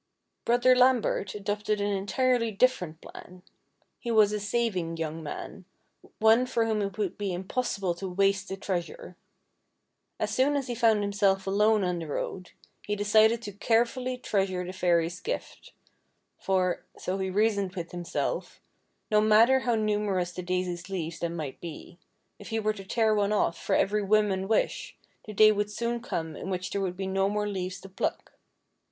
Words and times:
Brother 0.45 0.75
Lambert 0.75 1.35
adopted 1.35 1.79
an 1.79 1.91
entirely 1.91 2.49
different 2.51 3.01
plan. 3.01 3.43
He 3.99 4.09
was 4.09 4.31
a 4.33 4.39
saving 4.39 4.97
young 4.97 5.21
man, 5.21 5.65
one 6.17 6.47
for 6.47 6.65
whom 6.65 6.81
it 6.81 6.97
would 6.97 7.19
be 7.19 7.31
impossible 7.31 7.93
to 7.93 8.09
waste 8.09 8.49
a 8.49 8.57
treasure. 8.57 9.15
As 10.19 10.33
soon 10.33 10.55
as 10.55 10.65
he 10.65 10.73
found 10.73 11.03
himself 11.03 11.45
alone 11.45 11.83
on 11.83 11.99
the 11.99 12.07
road, 12.07 12.49
he 12.81 12.95
decided 12.95 13.43
to 13.43 13.51
carefully 13.51 14.17
treasure 14.17 14.65
the 14.65 14.73
fairy's 14.73 15.19
gift; 15.19 15.71
for 16.39 16.83
(so 16.97 17.19
he 17.19 17.29
reasoned 17.29 17.75
with 17.75 17.91
himself), 17.91 18.59
no 19.11 19.21
matter 19.21 19.59
how 19.59 19.75
numerous 19.75 20.31
the 20.31 20.41
daisy's 20.41 20.89
leaves 20.89 21.19
then 21.19 21.35
might 21.35 21.61
be, 21.61 21.99
if 22.39 22.47
he 22.49 22.59
were 22.59 22.73
to 22.73 22.83
tear 22.85 23.13
one 23.13 23.31
off 23.31 23.55
for 23.55 23.75
every 23.75 24.01
whim 24.01 24.31
and 24.31 24.49
wish, 24.49 24.97
the 25.25 25.33
day 25.35 25.51
would 25.51 25.69
soon 25.69 26.01
come 26.01 26.35
in 26.35 26.49
which 26.49 26.71
there 26.71 26.81
would 26.81 26.97
be 26.97 27.05
no 27.05 27.29
more 27.29 27.47
leaves 27.47 27.79
to 27.79 27.87
pluck. 27.87 28.31